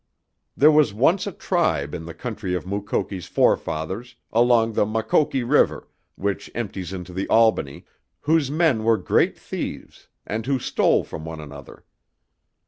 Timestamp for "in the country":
1.93-2.55